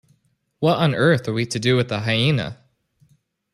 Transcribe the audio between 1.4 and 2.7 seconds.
to do with the hyaena?